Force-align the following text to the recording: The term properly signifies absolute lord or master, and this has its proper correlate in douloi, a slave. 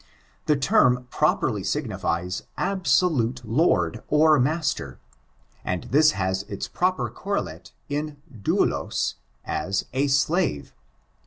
The 0.47 0.55
term 0.55 1.05
properly 1.11 1.63
signifies 1.63 2.41
absolute 2.57 3.43
lord 3.45 4.01
or 4.07 4.39
master, 4.39 4.97
and 5.63 5.83
this 5.91 6.13
has 6.17 6.41
its 6.49 6.67
proper 6.67 7.07
correlate 7.07 7.71
in 7.87 8.17
douloi, 8.41 9.13
a 9.47 10.07
slave. 10.07 10.73